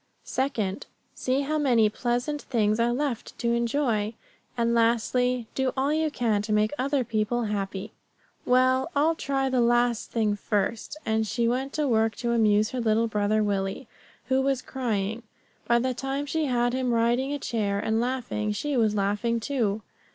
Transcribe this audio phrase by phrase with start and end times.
[0.25, 4.15] Second, see how many pleasant things there are left to enjoy;
[4.57, 7.91] and, lastly, do all you can to make other people happy."
[8.43, 12.81] "Well, I'll try the last thing first; and she went to work to amuse her
[12.81, 13.87] little brother Willie,
[14.25, 15.21] who was crying.
[15.67, 19.83] By the time she had him riding a chair and laughing, she was laughing too.